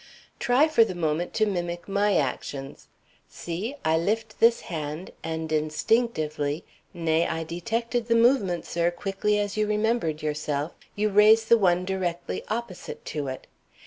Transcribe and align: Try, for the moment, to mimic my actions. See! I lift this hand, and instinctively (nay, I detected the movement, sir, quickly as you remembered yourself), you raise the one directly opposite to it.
Try, 0.39 0.67
for 0.67 0.83
the 0.83 0.95
moment, 0.95 1.31
to 1.35 1.45
mimic 1.45 1.87
my 1.87 2.17
actions. 2.17 2.87
See! 3.29 3.75
I 3.85 3.97
lift 3.99 4.39
this 4.39 4.61
hand, 4.61 5.11
and 5.23 5.51
instinctively 5.51 6.65
(nay, 6.91 7.27
I 7.27 7.43
detected 7.43 8.07
the 8.07 8.15
movement, 8.15 8.65
sir, 8.65 8.89
quickly 8.89 9.37
as 9.37 9.57
you 9.57 9.67
remembered 9.67 10.23
yourself), 10.23 10.71
you 10.95 11.09
raise 11.09 11.45
the 11.45 11.57
one 11.59 11.85
directly 11.85 12.43
opposite 12.49 13.05
to 13.13 13.27
it. 13.27 13.45